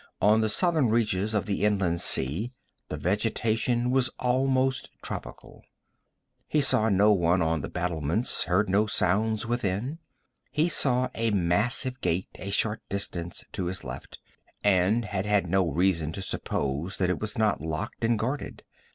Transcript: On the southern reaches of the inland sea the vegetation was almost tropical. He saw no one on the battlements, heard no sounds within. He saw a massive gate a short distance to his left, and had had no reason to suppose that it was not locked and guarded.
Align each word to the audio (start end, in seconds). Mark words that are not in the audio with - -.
On 0.19 0.41
the 0.41 0.49
southern 0.49 0.89
reaches 0.89 1.35
of 1.35 1.45
the 1.45 1.63
inland 1.63 2.01
sea 2.01 2.53
the 2.89 2.97
vegetation 2.97 3.91
was 3.91 4.09
almost 4.17 4.89
tropical. 5.03 5.61
He 6.47 6.59
saw 6.59 6.89
no 6.89 7.11
one 7.11 7.43
on 7.43 7.61
the 7.61 7.69
battlements, 7.69 8.45
heard 8.45 8.67
no 8.67 8.87
sounds 8.87 9.45
within. 9.45 9.99
He 10.49 10.69
saw 10.69 11.09
a 11.13 11.29
massive 11.29 12.01
gate 12.01 12.29
a 12.39 12.49
short 12.49 12.81
distance 12.89 13.43
to 13.51 13.65
his 13.67 13.83
left, 13.83 14.17
and 14.63 15.05
had 15.05 15.27
had 15.27 15.47
no 15.47 15.67
reason 15.69 16.11
to 16.13 16.21
suppose 16.23 16.97
that 16.97 17.11
it 17.11 17.19
was 17.21 17.37
not 17.37 17.61
locked 17.61 18.03
and 18.03 18.17
guarded. 18.17 18.63